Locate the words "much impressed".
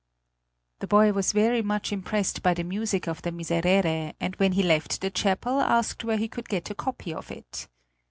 1.61-2.41